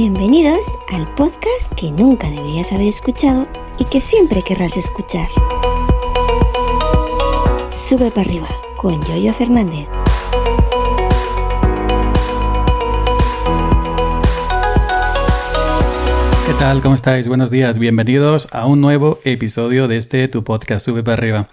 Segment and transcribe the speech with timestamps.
[0.00, 3.48] Bienvenidos al podcast que nunca deberías haber escuchado
[3.80, 5.26] y que siempre querrás escuchar.
[7.68, 9.88] Sube para arriba con Yoyo Fernández.
[16.46, 16.80] ¿Qué tal?
[16.80, 17.26] ¿Cómo estáis?
[17.26, 17.80] Buenos días.
[17.80, 21.48] Bienvenidos a un nuevo episodio de este tu podcast Sube para arriba.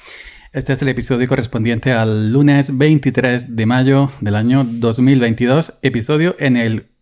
[0.53, 6.57] Este es el episodio correspondiente al lunes 23 de mayo del año 2022, episodio en
[6.57, 6.94] el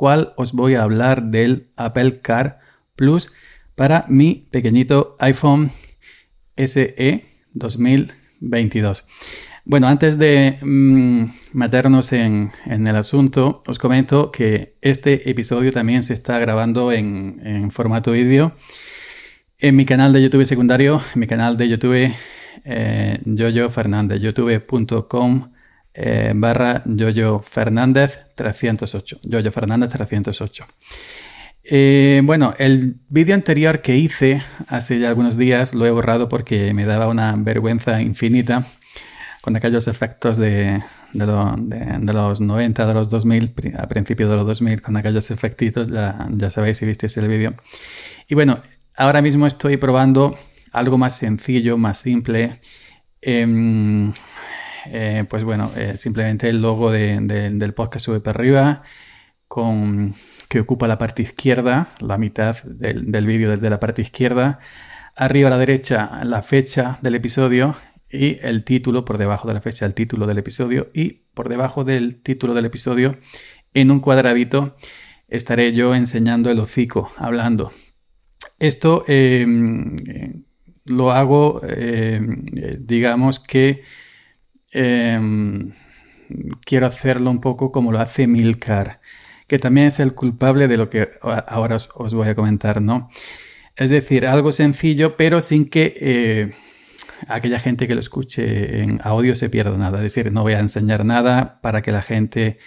[0.00, 2.58] cual os voy a hablar del Apple Car
[2.96, 3.30] Plus
[3.74, 5.72] para mi pequeñito iPhone
[6.56, 9.04] SE 2022.
[9.66, 16.14] Bueno, antes de mm, meternos en, el asunto, os comento que este episodio también se
[16.14, 18.54] está grabando en, formato vídeo
[19.58, 22.10] en mi canal de YouTube secundario, en mi canal de YouTube
[22.64, 23.20] eh,
[25.94, 29.20] eh, barra Yoyo Fernández 308.
[29.22, 30.66] Yoyo Fernández 308.
[31.62, 36.72] Eh, bueno, el vídeo anterior que hice hace ya algunos días lo he borrado porque
[36.74, 38.64] me daba una vergüenza infinita
[39.40, 40.82] con aquellos efectos de,
[41.12, 46.50] los 90, de los 2000, a principios de los 2000, con aquellos efectitos, ya, ya
[46.50, 47.54] sabéis si visteis el vídeo.
[48.28, 48.60] Y bueno,
[48.96, 50.36] ahora mismo estoy probando
[50.72, 52.60] algo más sencillo, más simple.
[53.22, 54.12] Em,
[54.86, 58.82] eh, pues bueno, eh, simplemente el logo del podcast sube para arriba,
[59.48, 60.14] con,
[60.48, 64.60] que ocupa la parte izquierda, la mitad del, vídeo desde la parte izquierda.
[65.16, 67.76] Arriba a la derecha la fecha del episodio
[68.08, 71.84] y el título, por debajo de la fecha, el título del episodio y por debajo
[71.84, 73.18] del título del episodio,
[73.74, 74.76] en un cuadradito,
[75.28, 77.72] estaré yo enseñando el hocico, hablando.
[78.58, 79.96] Esto em,
[80.84, 81.60] lo hago,
[82.78, 83.82] digamos que
[84.72, 85.72] Em,
[86.64, 89.00] quiero hacerlo un poco como lo hace Milcar,
[89.46, 93.10] que también es el culpable de lo que ahora os, voy a comentar, ¿no?
[93.76, 96.52] Es decir, algo sencillo, pero sin que eh,
[97.28, 99.98] aquella gente que lo escuche en audio se pierda nada.
[99.98, 102.58] Es decir, no voy a enseñar nada para que la gente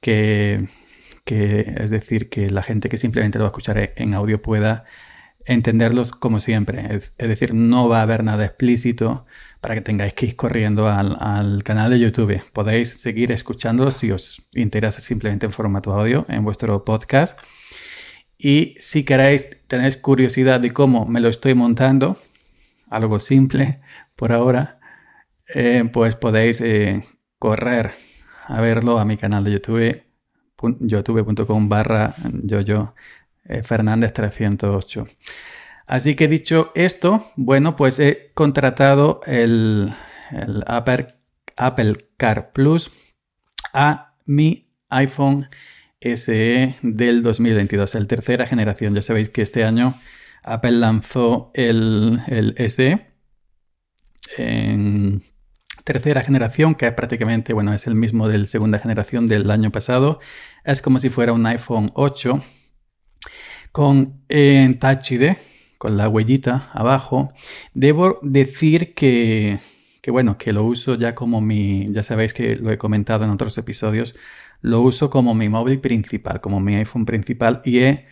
[0.00, 0.68] que,
[1.24, 4.84] que es decir, que la gente que simplemente lo va a escuchar en audio pueda
[5.48, 6.94] entenderlos como siempre.
[6.94, 9.24] Es, decir, no va a haber nada explícito
[9.62, 12.42] para que tengáis que ir corriendo al, canal de YouTube.
[12.52, 17.40] Podéis seguir escuchándolos si os interesa simplemente en formato audio en vuestro podcast.
[18.36, 22.18] Y si queréis, tenéis curiosidad de cómo me lo estoy montando,
[22.90, 23.80] algo simple
[24.16, 24.78] por ahora,
[25.54, 27.04] eh, pues podéis eh,
[27.38, 27.92] correr
[28.46, 30.02] a verlo a mi canal de YouTube,
[30.80, 32.14] youtube.com barra
[32.44, 32.94] yo
[33.48, 35.06] eh, Fernández 308.
[35.86, 39.94] Así que dicho esto, bueno, pues he contratado el,
[40.66, 41.06] Apple,
[41.56, 42.90] Apple Car Plus
[43.72, 45.48] a mi iPhone
[46.00, 48.94] SE del 2022, el tercera generación.
[48.94, 49.94] Ya sabéis que este año
[50.42, 53.06] Apple lanzó el, el SE
[54.36, 55.22] en
[55.84, 60.20] tercera generación, que prácticamente, bueno, es el mismo del segunda generación del año pasado.
[60.64, 62.42] Es como si fuera un iPhone 8
[63.72, 65.32] con en Touch ID,
[65.78, 67.32] con la huellita abajo.
[67.74, 69.58] Debo decir que,
[70.02, 73.30] que, bueno, que lo uso ya como mi, ya sabéis que lo he comentado en
[73.30, 74.16] otros episodios,
[74.60, 78.06] lo uso como mi móvil principal, como mi iPhone principal y he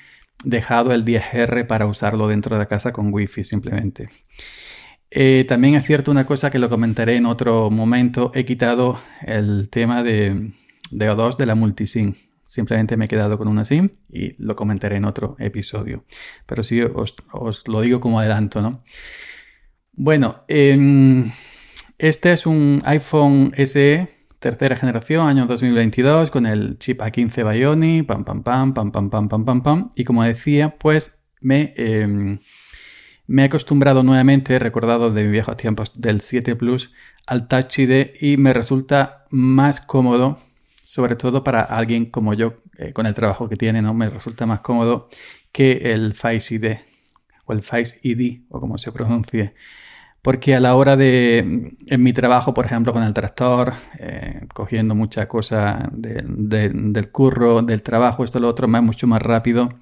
[0.45, 4.09] dejado el 10R para usarlo dentro de casa con Wi-Fi simplemente.
[5.11, 9.69] Eh, también es cierto una cosa que lo comentaré en otro momento, he quitado el
[9.71, 10.53] tema de,
[10.91, 12.15] de O2 de la multisim.
[12.47, 16.05] Simplemente me he quedado con una SIM y lo comentaré en otro episodio.
[16.47, 18.81] Pero sí os, lo digo como adelanto, ¿no?
[19.93, 21.33] Bueno, em,
[21.99, 24.09] este es un iPhone SE
[24.39, 29.29] tercera generación, año 2022, con el chip A15 Bionic, pam, pam, pam, pam, pam, pam,
[29.29, 29.91] pam, pam, pam.
[29.97, 32.39] Y como decía, pues me, em,
[33.27, 36.93] me he acostumbrado nuevamente, recordado de mis viejos tiempos del 7 Plus,
[37.27, 40.39] al Touch ID y me resulta más cómodo
[40.87, 43.93] sobre todo para alguien como yo, eh, con el trabajo que tiene, ¿no?
[43.93, 45.09] Me resulta más cómodo
[45.51, 46.77] que el Face ID
[47.45, 49.55] o el Face ID, o como se pronuncie.
[50.23, 54.95] Porque a la hora de, en mi trabajo, por ejemplo, con el tractor, eh, cogiendo
[54.95, 59.81] mucha cosa del curro, del trabajo, esto, lo otro, es mucho más rápido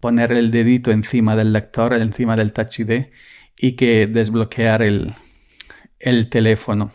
[0.00, 3.08] poner el dedito encima del lector, encima del Touch ID
[3.58, 5.14] y que desbloquear el,
[5.98, 6.92] el teléfono.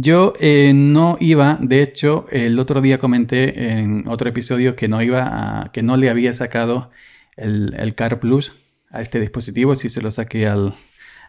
[0.00, 5.02] Yo eh, no iba, de hecho, el otro día comenté en otro episodio que no
[5.02, 6.90] iba a, que no le había sacado
[7.36, 8.54] el, Car Plus
[8.90, 10.74] a este dispositivo, si se lo saqué al,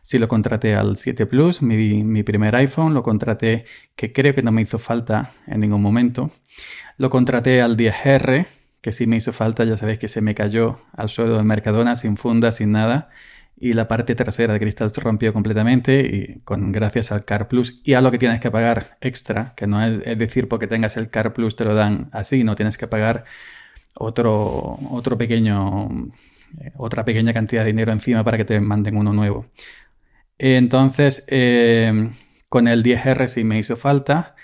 [0.01, 3.65] si lo contraté al 7 Plus, mi, mi, primer iPhone, lo contraté,
[3.98, 6.31] que creo que no me hizo falta en ningún momento.
[6.98, 8.48] Lo contraté al 10R,
[8.80, 11.98] que sí me hizo falta, ya sabéis que se me cayó al suelo del Mercadona
[11.98, 13.10] sin funda, sin nada,
[13.63, 17.80] y la parte trasera de cristal se rompió completamente y con gracias al Car Plus
[17.86, 21.07] y a lo que tienes que pagar extra, que no es, decir porque tengas el
[21.07, 23.24] Car Plus te lo dan así, no tienes que pagar
[23.95, 26.10] otro, otro pequeño,
[26.60, 29.45] eh, otra pequeña cantidad de dinero encima para que te manden uno nuevo.
[30.38, 32.10] Entonces, eh,
[32.50, 34.36] con el 10R sí me hizo falta.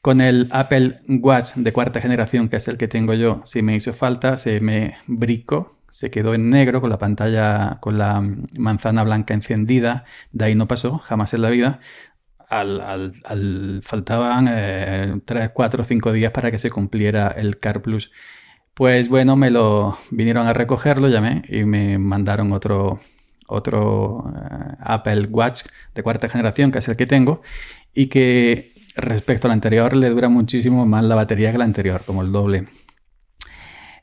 [0.00, 3.74] Con el Apple Watch de cuarta generación, que es el que tengo yo, sí me
[3.74, 8.22] hizo falta, se me bricó, se quedó en negro con la pantalla, con la
[8.56, 11.80] manzana blanca encendida, de ahí no pasó, jamás en la vida.
[12.48, 13.12] Al,
[13.82, 18.10] faltaban 3, 4, 5 días para que se cumpliera el Car Plus.
[18.74, 22.98] Pues bueno, me lo vinieron a recogerlo, llamé y me mandaron otro,
[23.46, 25.64] otro eh, Apple Watch
[25.94, 27.42] de cuarta generación, que es el que tengo,
[27.92, 32.22] y que respecto al anterior le dura muchísimo más la batería que la anterior, como
[32.22, 32.68] el doble.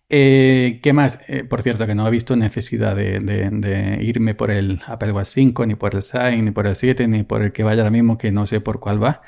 [0.09, 1.19] Eh, ¿Qué más?
[1.27, 5.65] Eh, por cierto, que no he visto necesidad de, irme por el Apple Watch 5,
[5.65, 8.17] ni por el 6, ni por el 7, ni por el que vaya ahora mismo,
[8.17, 9.21] que no sé por cuál va,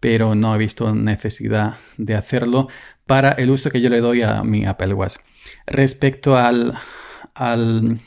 [0.00, 2.68] pero no he visto necesidad de hacerlo
[3.06, 5.16] para el uso que yo le doy a mi Apple Watch.
[5.66, 6.74] Respecto al,
[7.34, 8.00] al,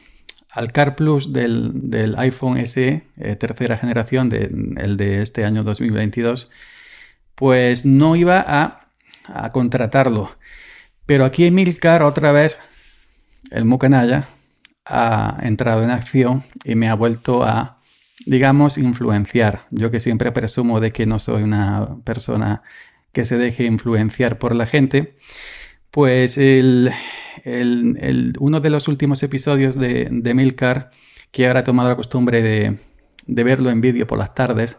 [0.73, 4.29] Car Plus del, iPhone SE, eh, tercera generación,
[4.77, 6.49] el de este año 2022,
[7.35, 10.31] pues no iba a contratarlo.
[11.09, 12.59] Pero aquí Emilcar otra vez,
[13.49, 14.27] el Mucanaya,
[14.85, 17.81] ha entrado en acción y me ha vuelto a,
[18.27, 19.61] digamos, influenciar.
[19.71, 22.61] Yo que siempre presumo de que no soy una persona
[23.11, 25.15] que se deje influenciar por la gente,
[25.89, 26.93] pues el,
[28.37, 30.91] uno de los últimos episodios de, de, Milcar,
[31.31, 32.77] que ahora he tomado la costumbre de,
[33.25, 34.77] verlo en vídeo por las tardes,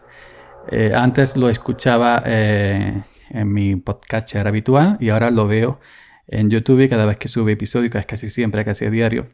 [0.71, 5.81] eh, antes lo escuchaba eh, en mi podcatcher habitual y ahora lo veo
[6.27, 9.29] en YouTube cada vez que sube episodio, casi siempre, casi a diario,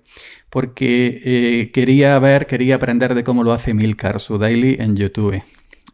[0.49, 5.41] porque eh, quería ver, quería aprender de cómo lo hace Milcar, su daily en YouTube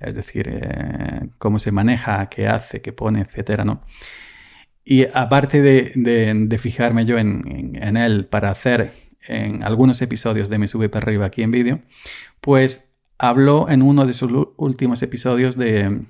[0.03, 3.81] es decir, eh, cómo se maneja, qué hace, qué pone, etcétera, ¿no?
[4.83, 8.91] Y aparte de, fijarme yo en, él para hacer
[9.25, 11.79] en algunos episodios de Me Sube para arriba aquí en vídeo,
[12.41, 16.01] pues habló en uno de sus últimos episodios de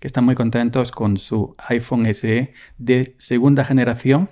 [0.00, 4.30] que están muy contentos con su iPhone SE de segunda generación.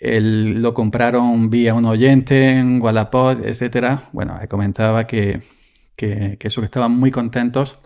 [0.00, 4.10] lo compraron vía un oyente en Wallapod, etcétera.
[4.12, 5.42] Bueno, comentaba que,
[5.96, 7.78] que, que eso que estaban muy contentos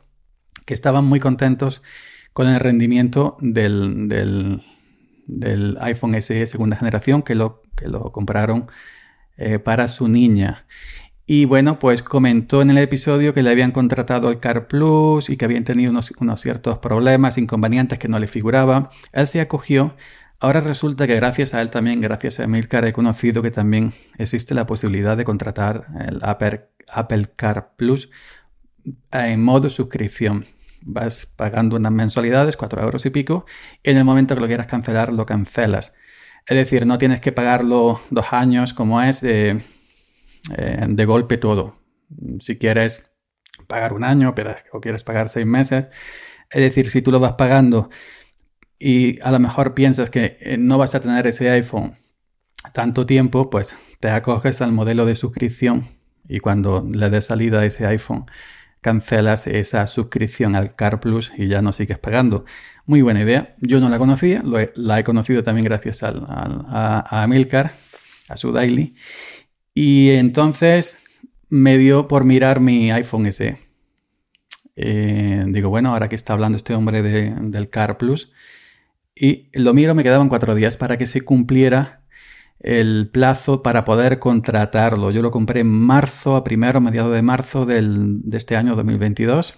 [0.65, 1.83] que estaban muy contentos
[2.33, 8.67] con el rendimiento del, del, iPhone SE segunda generación que lo, que lo compraron
[9.37, 10.67] eh, para su niña.
[11.25, 15.37] Y bueno, pues comentó en el episodio que le habían contratado el Car Plus y
[15.37, 18.91] que habían tenido unos, unos ciertos problemas, inconvenientes que no le figuraba.
[19.13, 19.97] Él se acogió.
[20.41, 24.55] Ahora resulta que gracias a él también, gracias a Emilcar, he conocido que también existe
[24.55, 28.11] la posibilidad de contratar el Apple, Car Plus
[29.13, 30.45] en modo suscripción.
[30.85, 33.47] Vas pagando unas mensualidades, 4 euros y pico,
[33.85, 35.95] y en el momento que lo quieras cancelar, lo cancelas.
[36.45, 39.63] Es decir, no tienes que pagarlo dos años como es de,
[40.57, 41.77] eh, de golpe todo.
[42.41, 43.15] Si quieres
[43.67, 45.89] pagar un año pero, o quieres pagar seis meses,
[46.51, 47.91] es decir, si tú lo vas pagando
[48.79, 51.95] y a lo mejor piensas que eh, no vas a tener ese iPhone
[52.73, 55.85] tanto tiempo, pues te acoges al modelo de suscripción
[56.29, 58.27] y cuando le des salida a ese iPhone
[58.81, 62.45] cancelas esa suscripción al Car Plus y ya no sigues pagando.
[62.85, 63.55] Muy buena idea.
[63.61, 64.43] Yo no la conocía,
[64.75, 67.73] la he conocido también gracias al, a, a
[68.29, 68.95] a su daily.
[69.75, 71.03] Y entonces
[71.49, 73.59] me dio por mirar mi iPhone SE.
[74.77, 78.33] Eh, digo, bueno, ahora que está hablando este hombre del Car Plus,
[79.15, 82.03] y lo miro, me quedaban cuatro días para que se cumpliera
[82.61, 85.11] el plazo para poder contratarlo.
[85.11, 89.55] Yo lo compré en marzo, a primero, mediados de marzo del, de este año 2022.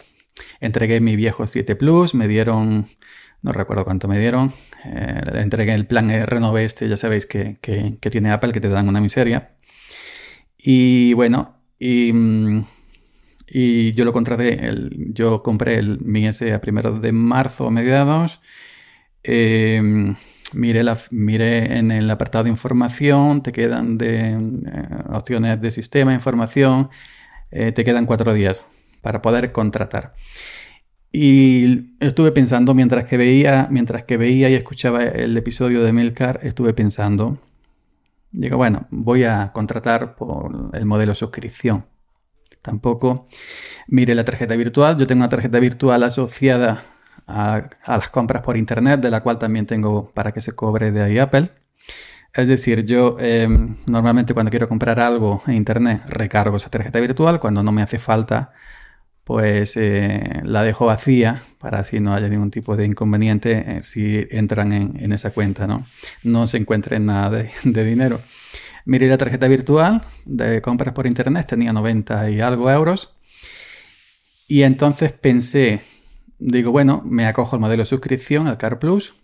[0.61, 2.88] Entregué mi viejo 7 Plus, me dieron,
[3.42, 4.52] no recuerdo cuánto me dieron.
[4.85, 7.59] Eh, entregué el plan Renove este, ya sabéis que,
[8.00, 9.50] tiene Apple, que te dan una miseria.
[10.66, 12.11] Y bueno, y,
[13.47, 17.71] y yo lo contraté, el, yo compré el, mi S a primero de marzo, a
[17.71, 18.40] mediados.
[19.23, 20.14] Eh,
[20.54, 24.38] Mire, en el apartado de información, te quedan de eh,
[25.12, 26.90] opciones de sistema, información,
[27.50, 28.64] eh, te quedan cuatro días
[29.02, 30.14] para poder contratar.
[31.11, 36.40] Y estuve pensando, mientras que veía, mientras que veía y escuchaba el episodio de Milcar,
[36.42, 37.38] estuve pensando,
[38.35, 41.87] digo, bueno, voy a contratar por el modelo suscripción.
[42.61, 43.26] Tampoco
[43.87, 44.99] mire la tarjeta virtual.
[44.99, 46.83] Yo tengo una tarjeta virtual asociada
[47.26, 51.03] a, las compras por internet, de la cual también tengo para que se cobre de
[51.03, 51.50] ahí Apple.
[52.33, 57.38] Es decir, yo em, normalmente cuando quiero comprar algo en internet recargo esa tarjeta virtual,
[57.38, 58.53] cuando no me hace falta,
[59.25, 64.26] pues eh, la dejo vacía para así no haya ningún tipo de inconveniente eh, si
[64.31, 65.87] entran en, esa cuenta, ¿no?
[66.23, 67.31] No se encuentre nada
[67.64, 68.21] de, dinero.
[68.85, 73.14] Miré la tarjeta virtual de compras por internet, tenía 90 y algo euros.
[74.47, 75.81] Y entonces pensé,
[76.38, 79.14] digo, bueno, me acojo al modelo de suscripción, al Car Plus,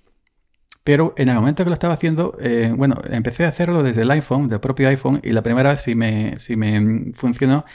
[0.83, 4.11] pero en el momento que lo estaba haciendo, eh, bueno, empecé a hacerlo desde el
[4.13, 7.67] iPhone, del propio iPhone, y la primera vez sí me, me funcionó.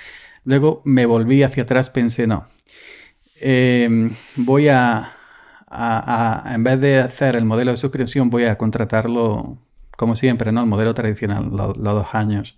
[0.46, 2.48] Luego me volví hacia atrás, pensé, no,
[3.42, 5.12] eh, voy a,
[6.46, 9.58] en vez de hacer el modelo de suscripción, voy a contratarlo,
[9.98, 10.62] como siempre, ¿no?
[10.62, 12.58] El modelo tradicional, los dos años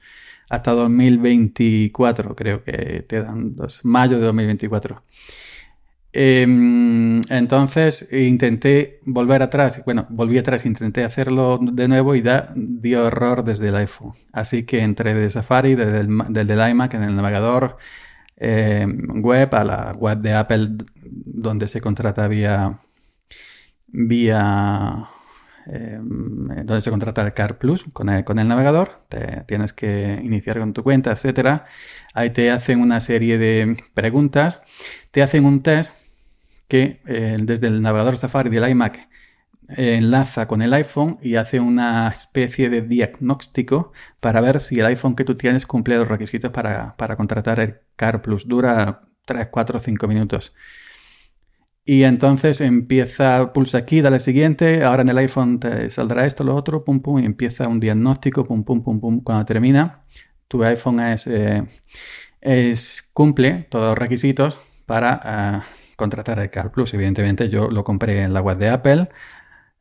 [0.49, 5.03] hasta 2024, creo que te dan dos, mayo de 2024.
[6.19, 13.05] Em, entonces intenté volver atrás, bueno, volví atrás, intenté hacerlo de nuevo y da, dio
[13.05, 14.13] error desde el iPhone.
[14.33, 17.77] Así que entré de Safari, desde el, desde iMac, en el navegador
[18.35, 20.69] em, web, a la web de Apple,
[21.05, 22.79] donde se contrata vía,
[23.87, 25.07] vía
[25.69, 29.01] Em, donde se contrata el Car Plus con el, con el navegador.
[29.09, 31.65] Te, tienes que iniciar con tu cuenta, etcétera.
[32.13, 34.61] Ahí te hacen una serie de preguntas.
[35.11, 36.06] Te hacen un test
[36.67, 39.07] que eh, desde el navegador Safari del iMac
[39.69, 45.15] enlaza con el iPhone y hace una especie de diagnóstico para ver si el iPhone
[45.15, 48.47] que tú tienes cumple los requisitos para, para contratar el Car Plus.
[48.47, 50.53] Dura 3, 4, 5 minutos.
[51.89, 55.59] Y entonces empieza, pulsa aquí, dale siguiente, ahora en el iPhone
[55.89, 59.21] saldrá esto, lo otro, pum, pum, y empieza un diagnóstico, pum, pum, pum, pum.
[59.23, 60.01] Cuando termina,
[60.49, 61.63] tu iPhone es, eh,
[62.41, 66.93] es cumple todos los requisitos para eh, contratar el Car Plus.
[66.93, 69.09] Evidentemente yo lo compré en la web de Apple.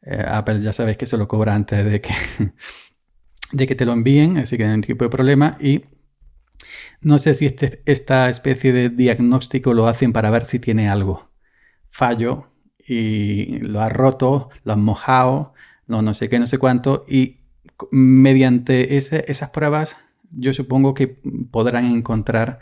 [0.02, 2.12] Eh, Apple ya sabéis que se lo cobra antes de que,
[3.52, 5.56] de que te lo envíen, así que no hay ningún tipo de problema.
[5.60, 5.84] Y
[7.00, 11.30] no sé si este, esta especie de diagnóstico lo hacen para ver si tiene algo
[11.90, 12.48] fallo
[12.86, 15.54] y lo has roto, lo has mojado,
[15.86, 17.40] no, no sé qué, no sé cuánto, y
[17.90, 19.96] mediante esas pruebas
[20.30, 22.58] yo supongo que podrán encontrar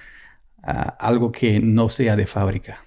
[0.62, 2.78] ah, algo que no sea de fábrica.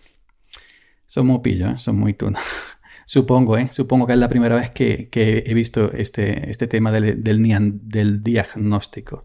[1.08, 1.78] Son muy pillos, ¿eh?
[1.78, 2.42] son muy tunos.
[3.06, 3.70] supongo, ¿eh?
[3.72, 9.24] supongo que es la primera vez que, he visto este, este tema del, del diagnóstico.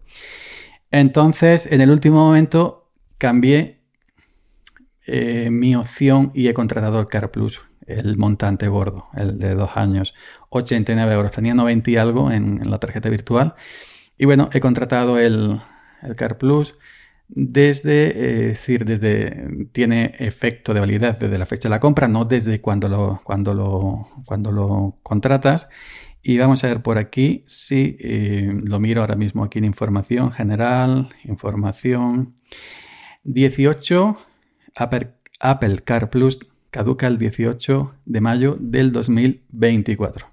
[0.89, 3.83] Entonces, en el último momento cambié
[5.05, 9.71] eh, mi opción y he contratado el Car Plus, el montante gordo, el de dos
[9.75, 10.13] años,
[10.49, 11.31] 89 euros.
[11.31, 13.55] Tenía 90 y algo en, la tarjeta virtual.
[14.17, 15.59] Y bueno, he contratado el,
[16.15, 16.75] Car Plus
[17.27, 22.25] desde, eh, decir, desde, tiene efecto de validez desde la fecha de la compra, no
[22.25, 25.69] desde cuando lo, cuando lo, cuando lo contratas.
[26.21, 30.31] Y vamos a ver por aquí si eh, lo miro ahora mismo aquí en información
[30.31, 32.35] general, información
[33.23, 34.17] 18
[34.75, 36.39] Apple, Car Plus
[36.69, 40.27] caduca el 18 de mayo del 2024.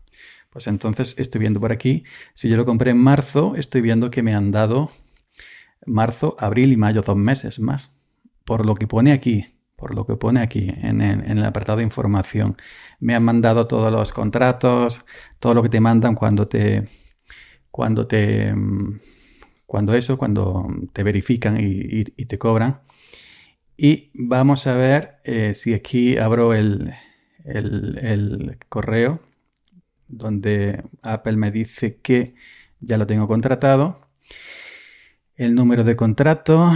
[0.50, 2.04] Pues entonces estoy viendo por aquí,
[2.34, 4.90] si yo lo compré en marzo, estoy viendo que me han dado
[5.86, 7.96] marzo, abril y mayo, dos meses más.
[8.44, 9.46] Por lo que pone aquí,
[9.76, 12.56] por lo que pone aquí en el, apartado de información.
[12.98, 15.04] Me han mandado todos los contratos,
[15.38, 16.88] todo lo que te mandan cuando te,
[17.70, 18.54] cuando te,
[19.66, 22.80] cuando eso, cuando te verifican y te cobran.
[23.82, 26.92] Y vamos a ver eh, si aquí abro el,
[28.68, 29.20] correo
[30.06, 32.34] donde Apple me dice que
[32.80, 34.06] ya lo tengo contratado.
[35.40, 36.70] El número de contrato,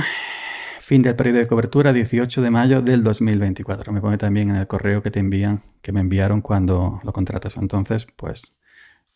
[0.80, 3.92] fin del periodo de cobertura, 18 de mayo del 2024.
[3.92, 7.58] Me pone también en el correo que te envían, que me enviaron cuando lo contratas.
[7.58, 8.56] Entonces, pues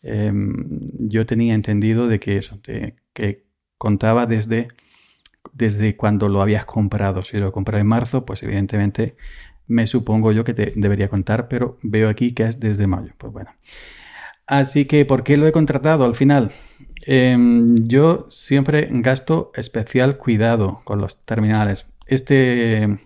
[0.03, 0.53] em,
[0.99, 3.47] yo tenía entendido de que eso, que
[3.79, 4.67] contaba desde
[5.51, 7.23] desde cuando lo habías comprado.
[7.23, 9.15] Si lo compré en marzo, pues evidentemente
[9.65, 13.13] me supongo yo que te debería contar, pero veo aquí que es desde mayo.
[13.17, 13.49] Pues bueno.
[14.45, 16.51] Así que, ¿por qué lo he contratado al final?
[17.05, 21.85] Em, yo siempre gasto especial cuidado con los terminales.
[22.07, 22.99] Este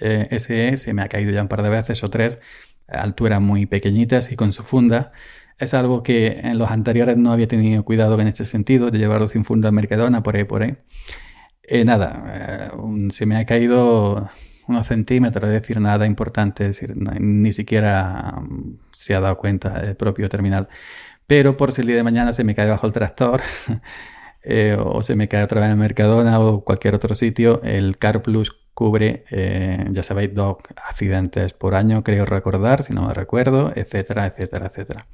[0.00, 2.40] eh, SE se me ha caído ya un par de veces o tres,
[2.88, 5.12] alturas muy pequeñitas y con su funda.
[5.58, 9.28] Es algo que en los anteriores no había tenido cuidado en este sentido, de llevarlo
[9.28, 10.76] sin funda Mercadona, por ahí, por ahí.
[11.62, 14.28] Eh, nada, eh, se me ha caído
[14.66, 19.80] unos centímetros, es decir, nada importante, es decir, ni siquiera mm, se ha dado cuenta
[19.80, 20.68] el propio terminal.
[21.26, 23.40] Pero por si el día de mañana se me cae bajo el tractor
[24.42, 28.22] eh, o se me cae otra vez en Mercadona o cualquier otro sitio, el Car
[28.22, 29.24] Plus cubre,
[29.90, 35.06] ya sabéis, dos accidentes por año, creo recordar, si no me recuerdo, etcétera, etcétera, etcétera.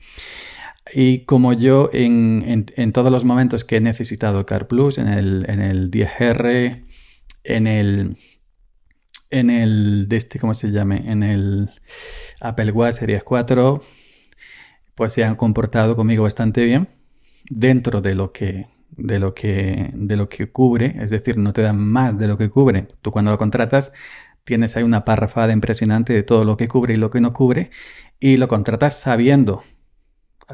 [0.93, 5.61] Y como yo en, todos los momentos que he necesitado Car Plus, en el, en
[5.61, 6.85] el 10R,
[7.45, 8.17] en el,
[9.31, 11.11] en el, este, ¿cómo se llame?
[11.11, 11.71] En el
[12.41, 13.83] Apple Watch Series 4,
[14.99, 16.89] pues se han comportado conmigo bastante bien
[17.49, 21.63] dentro de lo que de lo que de lo que cubre, es decir, no te
[21.63, 22.89] dan más de lo que cubre.
[23.01, 23.93] Tú cuando lo contratas
[24.43, 27.71] tienes ahí una parrafada impresionante de todo lo que cubre y lo que no cubre
[28.19, 29.63] y lo contratas sabiendo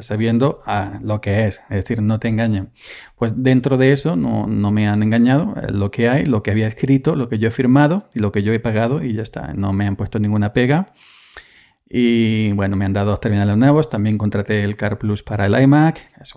[0.00, 2.72] sabiendo a lo que es, es decir, no te engañan.
[3.16, 6.50] Pues dentro de eso no, no, me han engañado, eh, lo que hay, lo que
[6.50, 9.22] había escrito, lo que yo he firmado y lo que yo he pagado y ya
[9.22, 10.92] está, no me han puesto ninguna pega.
[11.96, 15.56] Y bueno, me han dado dos terminales nuevos, también contraté el Car Plus para el
[15.62, 16.34] iMac, es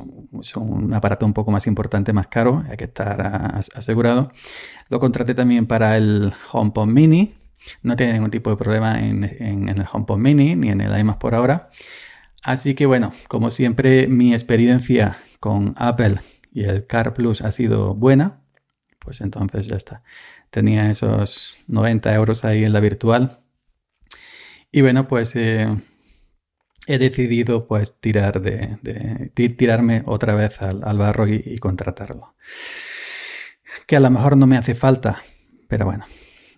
[0.56, 4.32] un, aparato un poco más importante, más caro, hay que estar asegurado.
[4.90, 7.34] Lo contraté también para el HomePod Mini,
[7.82, 11.18] no tiene ningún tipo de problema en, en el HomePod Mini ni en el iMac
[11.18, 11.70] por ahora.
[12.44, 16.18] Así que bueno, como siempre mi experiencia con Apple
[16.54, 18.42] y el Car Plus ha sido buena,
[19.00, 20.04] pues entonces ya está.
[20.52, 23.40] Tenía esos 90 euros ahí en la virtual.
[24.72, 25.68] Y bueno, pues eh,
[26.88, 32.36] he decidido pues tirar de, tirarme otra vez al, barro y, contratarlo.
[33.86, 35.22] Que a lo mejor no me hace falta,
[35.68, 36.06] pero bueno,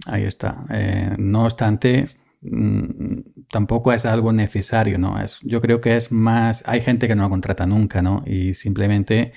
[0.07, 0.65] ahí está.
[0.71, 2.05] Eh, no obstante,
[2.41, 5.21] Mm, tampoco es algo necesario, ¿no?
[5.21, 8.23] Es, yo creo que es más, hay gente que no lo contrata nunca, ¿no?
[8.25, 9.33] Y simplemente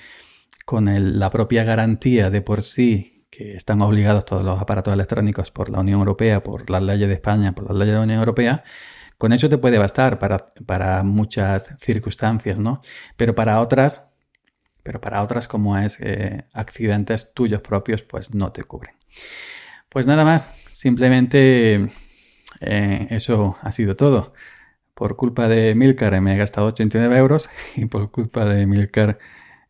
[0.65, 0.87] con
[1.19, 5.79] la propia garantía de por sí que están obligados todos los aparatos electrónicos por la
[5.79, 8.63] Unión Europea, por las leyes de España, por las leyes de la Unión Europea,
[9.17, 12.81] con eso te puede bastar para, para muchas circunstancias, ¿no?
[13.17, 14.13] Pero para otras,
[14.83, 18.95] pero para otras como es eh, accidentes tuyos propios, pues no te cubren.
[19.89, 21.89] Pues nada más, simplemente
[22.61, 24.33] eh, eso ha sido todo.
[24.93, 29.17] Por culpa de Milcar me he gastado 89 euros y por culpa de Milcar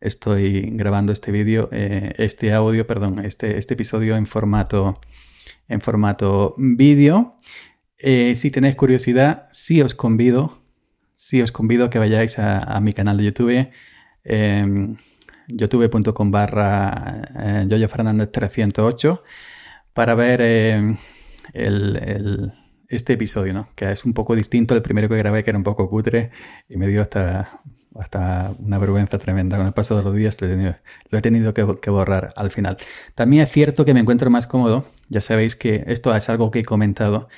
[0.04, 5.00] estoy grabando este vídeo, eh, este audio, perdón, este, este episodio en formato,
[5.66, 7.36] en formato vídeo.
[7.98, 10.58] Eh, si tenéis curiosidad, sí os convido,
[11.14, 13.70] sí os convido que vayáis a, mi canal de YouTube,
[14.24, 14.96] em,
[15.48, 19.22] youtube.com barra Yoyo Fernández 308,
[19.94, 20.96] para ver em,
[21.54, 22.52] el
[22.88, 23.68] este episodio, ¿no?
[23.74, 26.30] Que es un poco distinto al primero que grabé, que era un poco cutre
[26.68, 27.60] y me dio hasta,
[27.98, 29.56] hasta una vergüenza tremenda.
[29.56, 30.48] Con el paso de los días lo
[31.18, 32.76] he tenido, que, borrar al final.
[33.14, 34.84] También es cierto que me encuentro más cómodo.
[35.08, 37.28] Ya sabéis que esto es algo que he comentado.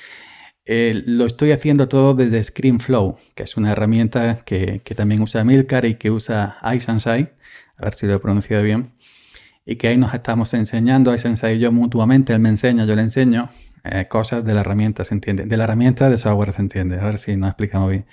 [0.65, 5.85] Eh, lo estoy haciendo todo desde ScreenFlow, que es una herramienta que, también usa Milcar
[5.85, 7.29] y que usa iSensei,
[7.77, 8.91] a ver si lo he pronunciado bien,
[9.65, 13.03] y que ahí nos estamos enseñando, iSensei y yo mutuamente, él me enseña, yo le
[13.03, 13.49] enseño,
[13.85, 15.45] eh, cosas de la herramienta, ¿se entiende?
[15.45, 16.99] De la herramienta de software, ¿se entiende?
[16.99, 18.05] A ver si nos explicamos bien.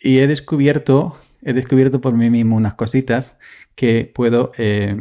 [0.00, 3.38] Y he descubierto, he descubierto por mí mismo unas cositas
[3.74, 4.96] que puedo, eh,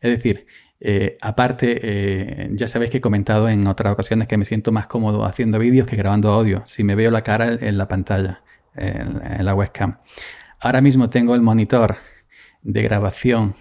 [0.00, 0.46] es decir,
[0.80, 5.24] eh, aparte, ya sabéis que he comentado en otras ocasiones que me siento más cómodo
[5.24, 8.42] haciendo vídeos que grabando audio, si me veo la cara en la pantalla,
[8.74, 9.98] en, la webcam.
[10.58, 11.96] Ahora mismo tengo el monitor
[12.62, 13.56] de grabación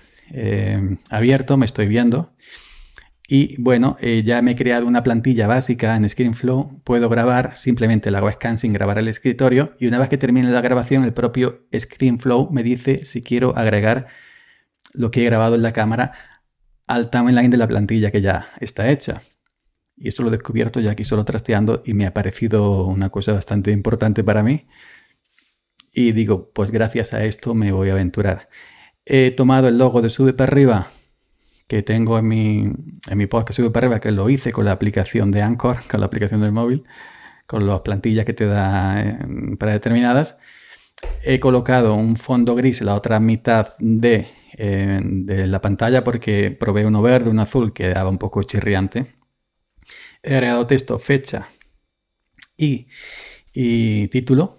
[1.10, 2.32] abierto, me estoy viendo.
[3.31, 6.81] Y bueno, eh, ya me he creado una plantilla básica en ScreenFlow.
[6.83, 9.75] Puedo grabar simplemente la webcam sin grabar el escritorio.
[9.79, 14.07] Y una vez que termine la grabación, el propio ScreenFlow me dice si quiero agregar
[14.95, 16.13] lo que he grabado en la cámara
[16.87, 19.21] al timeline de la plantilla que ya está hecha.
[19.95, 23.33] Y esto lo he descubierto ya aquí solo trasteando y me ha parecido una cosa
[23.33, 24.65] bastante importante para mí.
[25.93, 28.49] Y digo, pues gracias a esto me voy a aventurar.
[29.05, 30.87] He tomado el logo de Sube para arriba
[31.69, 32.58] que tengo en mi,
[33.10, 36.08] en mi podcast para arriba, que lo hice con la aplicación de Anchor, con la
[36.08, 36.84] aplicación del móvil,
[37.45, 39.19] con las plantillas que te da eh,
[39.58, 40.39] predeterminadas.
[41.23, 46.49] He colocado un fondo gris en la otra mitad de, eh, de la pantalla porque
[46.49, 49.15] probé uno verde, uno azul que daba un poco chirriante.
[50.23, 51.49] He agregado texto, fecha
[52.58, 52.88] y,
[53.53, 54.58] y título.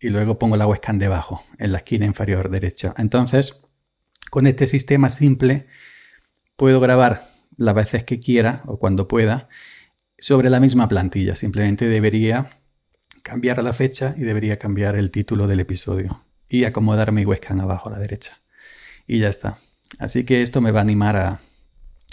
[0.00, 2.94] Y luego pongo la webcam debajo, en la esquina inferior derecha.
[2.96, 3.60] Entonces,
[4.30, 5.66] con este sistema simple
[6.56, 9.48] puedo grabar las veces que quiera o cuando pueda
[10.18, 11.36] sobre la misma plantilla.
[11.36, 12.60] Simplemente debería
[13.22, 17.88] cambiar la fecha y debería cambiar el título del episodio y acomodar mi webcam abajo
[17.88, 18.40] a la derecha.
[19.06, 19.58] Y ya está.
[19.98, 21.40] Así que esto me va a animar a,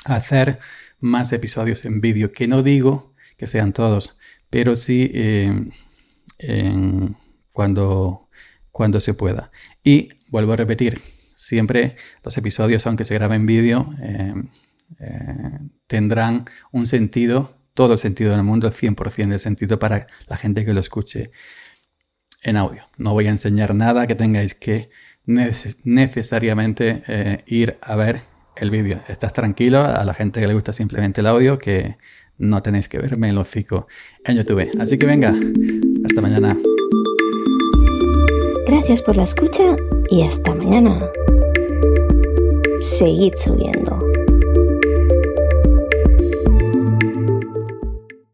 [0.06, 0.60] hacer
[1.00, 4.18] más episodios en vídeo, que no digo que sean todos,
[4.50, 5.70] pero sí eh,
[7.52, 8.30] cuando,
[8.72, 9.52] cuando se pueda.
[9.84, 11.02] Y vuelvo a repetir,
[11.38, 14.34] siempre los episodios, aunque se graben en vídeo, eh,
[15.00, 20.36] eh, tendrán un sentido, todo el sentido del mundo, el 100% del sentido para la
[20.36, 21.32] gente que lo escuche.
[22.44, 22.84] en audio.
[22.98, 24.90] No voy a enseñar nada que tengáis que
[25.26, 28.22] necesariamente eh, ir a ver
[28.56, 29.02] el vídeo.
[29.08, 31.98] Estás tranquilo a la gente que le gusta simplemente el audio que
[32.38, 33.88] no tenéis que verme el hocico
[34.24, 34.72] en YouTube.
[34.80, 35.36] Así que venga,
[36.06, 36.56] hasta mañana.
[38.68, 39.76] Gracias por la escucha
[40.10, 41.00] y hasta mañana.
[42.80, 44.00] Seguid subiendo.